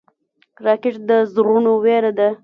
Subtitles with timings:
[0.65, 2.29] راکټ د زړونو وېره ده